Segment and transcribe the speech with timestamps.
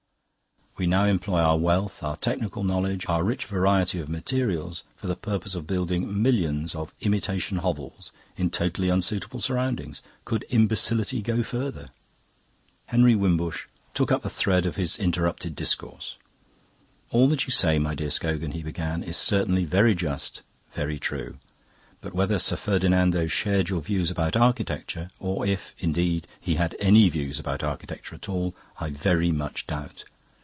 [0.77, 5.17] We now employ our wealth, our technical knowledge, our rich variety of materials for the
[5.17, 10.01] purpose of building millions of imitation hovels in totally unsuitable surroundings.
[10.25, 11.89] Could imbecility go further?"
[12.87, 16.17] Henry Wimbush took up the thread of his interrupted discourse.
[17.11, 20.41] "All that you say, my dear Scogan," he began, "is certainly very just,
[20.73, 21.37] very true.
[21.99, 27.07] But whether Sir Ferdinando shared your views about architecture or if, indeed, he had any
[27.09, 30.05] views about architecture at all, I very much doubt.